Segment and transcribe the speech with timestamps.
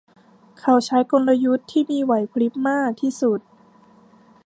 [0.59, 3.39] เขาใช้กลยุทธ์ที่มีไหวพริบมากที่สุด